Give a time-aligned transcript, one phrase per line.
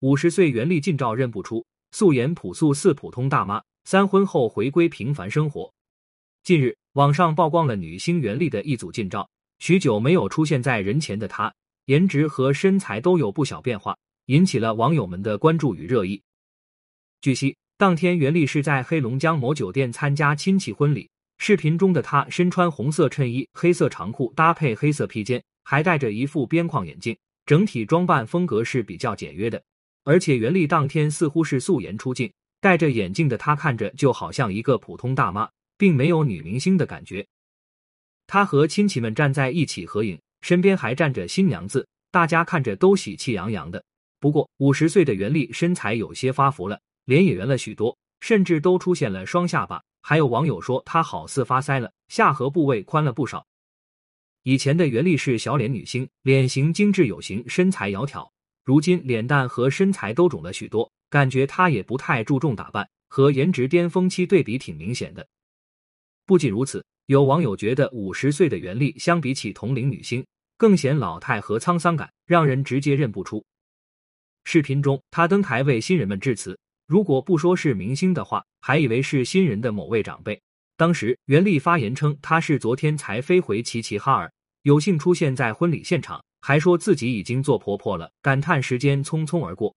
[0.00, 5.72] 五十岁袁立近照认不出，素颜朴素似普通大妈，三婚后回归平凡生活。
[6.42, 9.26] 近日，网上曝光了女星袁立的一组近照，
[9.58, 11.50] 许久没有出现在人前的她，
[11.86, 13.96] 颜值和身材都有不小变化，
[14.26, 16.20] 引起了网友们的关注与热议。
[17.22, 21.08] 据悉，当天袁立是在黑龙江某酒店参加亲戚婚礼。
[21.38, 27.16] 视频中的她身穿红色衬衣、黑色长裤，搭配黑色披肩，还戴着一副边框眼镜，
[27.46, 29.62] 整体装扮风格是比较简约的。
[30.06, 35.50] 而且袁立当天似乎是素颜出镜，戴着眼镜的她看着就好像一个普通大妈。
[35.78, 37.26] 并没有女明星的感觉。
[38.26, 43.84] 她和亲戚们站在一起合影，身边还站着新娘子，大家看着都喜气洋洋的。
[44.18, 49.82] 不过，五十岁的袁立身材有些发福了，脸也圆了许多，甚至都出现了双下巴。
[50.02, 53.46] 还有网友说她好似发腮了，下颌部位宽了不少。
[54.44, 58.30] 以前的袁立是小脸女星，脸型精致有型，身材窈窕。
[58.66, 65.24] 如今脸蛋和身材都肿了许多，感觉她也不太注重打扮，和颜值巅峰期对比挺明显的。
[66.26, 70.26] 不仅如此，有网友觉得五十岁的袁立相比起同龄女星，
[70.58, 73.44] 更显老态和沧桑感，让人直接认不出。
[74.42, 76.58] 视频中，她登台为新人们致辞，
[76.88, 80.42] 如果不说是明星的话，还以为是新人的某位长辈。
[80.76, 89.74] 当时，袁立发言称，她是昨天才飞回齐齐哈尔，有幸出现在婚礼现场，还说自己已经做婆婆了，感叹时间匆匆而过。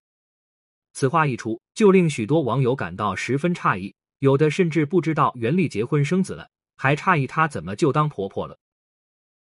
[0.93, 3.91] 此话一出，就令许多网友感到十分诧异。
[4.19, 6.47] 有的甚至不知道袁立结婚生子了，
[6.77, 8.55] 还诧异她怎么就当婆婆了。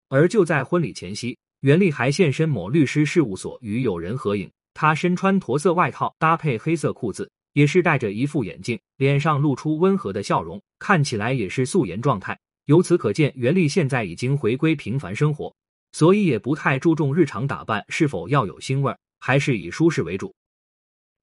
[0.09, 4.51] 而就在婚礼前夕，袁立还现身某律师事务所与友人合影。
[4.75, 12.37] 她身穿驼色外套，搭配黑色裤子，也是戴着一副眼镜，脸上露出温和的笑容，看起来也是素颜状态。
[12.65, 15.55] 由此可见，袁立现在已经回归平凡生活，
[15.93, 20.35] 所以也不太注重日常打扮是否要有腥味，还是以舒适为主。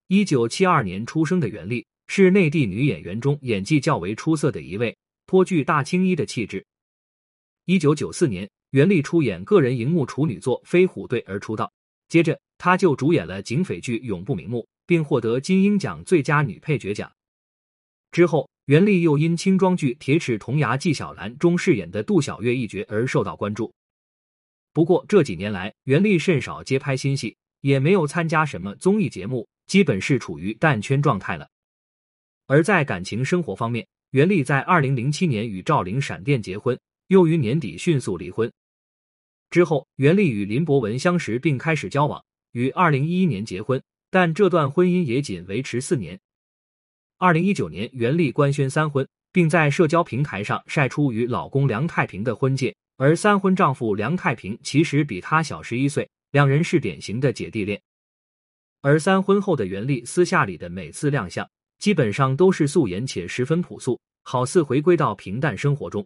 [0.08, 1.86] 一九七二年出生的袁立。
[2.12, 6.66] 是内地女演员中演技较为出色的一位，颇具大青衣的气质。
[7.66, 11.72] 一九九四年，袁立出演个人荧幕处女作《飞虎队》而出道，
[12.08, 17.12] 接着她就主演了警匪剧《永不瞑目》，并获得金鹰奖最佳女配角奖。
[18.12, 23.72] 之后，袁立又因轻装剧《铁齿铜牙纪晓岚》中饰演的杜小月一角而受到关注。
[24.72, 31.50] 不过这几年来，袁立甚少接拍新戏，也没有参加什么综艺节目，基本是处于淡圈状态了。
[32.48, 38.52] 而在感情生活方面，袁立在二零零七年与赵灵闪电结婚，又于年底迅速离婚。
[39.50, 43.82] 之后，袁立与林博文相识并开始交往，于二零一一年结婚，
[44.12, 46.20] 但这段婚姻也仅维持四年。
[47.18, 57.82] 二零一九年，袁立官宣三婚，并在社交平台上晒出与老公梁太平的婚戒，而三婚丈夫梁太平其实比她小十一岁，两人是典型的姐弟恋。
[58.82, 61.50] 而三婚后的袁立私下里的每次亮相。
[61.78, 66.06] 基本上都是素颜且十分朴素，好似回归到平淡生活中。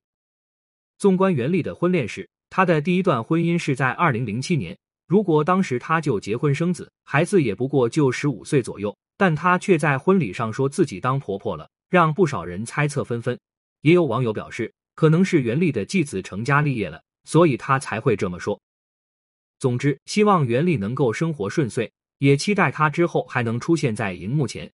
[0.99, 4.77] 纵观袁立的婚恋史，她的第一段婚姻是在二零零七年。
[5.07, 13.35] 如果当时她就结婚生子，孩子也不过就十五岁左右，但她却在婚礼上说自己当婆婆了，让不少人猜测纷纷。
[13.81, 18.59] 也有网友表示，可能是袁立的继子成家立业了，所以他才会这么说。
[19.59, 24.71] 总之，希望袁立能够生活顺遂，也期待他之后还能出现在荧幕前。